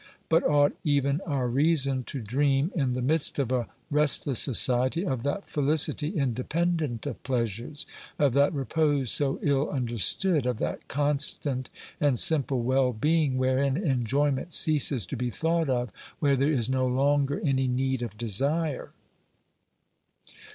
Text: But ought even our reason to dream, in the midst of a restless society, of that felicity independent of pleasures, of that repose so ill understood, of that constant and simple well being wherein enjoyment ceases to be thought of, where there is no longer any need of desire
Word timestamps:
But 0.29 0.41
ought 0.43 0.71
even 0.83 1.21
our 1.27 1.47
reason 1.47 2.01
to 2.05 2.17
dream, 2.19 2.71
in 2.73 2.93
the 2.93 3.03
midst 3.03 3.37
of 3.37 3.51
a 3.51 3.67
restless 3.91 4.39
society, 4.39 5.05
of 5.05 5.21
that 5.21 5.47
felicity 5.47 6.09
independent 6.17 7.05
of 7.05 7.21
pleasures, 7.21 7.85
of 8.17 8.33
that 8.33 8.51
repose 8.51 9.11
so 9.11 9.37
ill 9.43 9.69
understood, 9.69 10.47
of 10.47 10.57
that 10.57 10.87
constant 10.87 11.69
and 11.99 12.17
simple 12.17 12.63
well 12.63 12.93
being 12.93 13.37
wherein 13.37 13.77
enjoyment 13.77 14.51
ceases 14.53 15.05
to 15.05 15.15
be 15.15 15.29
thought 15.29 15.69
of, 15.69 15.91
where 16.17 16.35
there 16.35 16.51
is 16.51 16.67
no 16.67 16.87
longer 16.87 17.39
any 17.45 17.67
need 17.67 18.01
of 18.01 18.17
desire 18.17 18.89